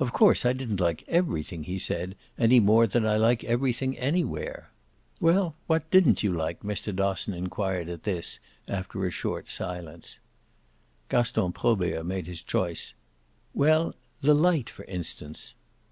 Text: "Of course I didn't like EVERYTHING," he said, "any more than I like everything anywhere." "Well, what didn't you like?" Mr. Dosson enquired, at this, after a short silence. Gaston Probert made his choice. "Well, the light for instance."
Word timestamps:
"Of 0.00 0.12
course 0.12 0.44
I 0.44 0.54
didn't 0.54 0.80
like 0.80 1.04
EVERYTHING," 1.06 1.62
he 1.62 1.78
said, 1.78 2.16
"any 2.36 2.58
more 2.58 2.88
than 2.88 3.06
I 3.06 3.16
like 3.16 3.44
everything 3.44 3.96
anywhere." 3.96 4.70
"Well, 5.20 5.54
what 5.68 5.88
didn't 5.92 6.24
you 6.24 6.32
like?" 6.32 6.62
Mr. 6.64 6.92
Dosson 6.92 7.32
enquired, 7.32 7.88
at 7.88 8.02
this, 8.02 8.40
after 8.66 9.06
a 9.06 9.12
short 9.12 9.48
silence. 9.48 10.18
Gaston 11.08 11.52
Probert 11.52 12.04
made 12.04 12.26
his 12.26 12.42
choice. 12.42 12.94
"Well, 13.54 13.94
the 14.20 14.34
light 14.34 14.68
for 14.68 14.84
instance." 14.86 15.54